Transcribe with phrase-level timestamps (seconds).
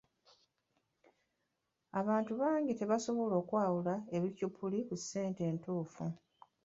[1.99, 3.93] Abantu bangi tebasobola kwawula
[4.23, 6.05] bikyupuli ku ssente entuufu.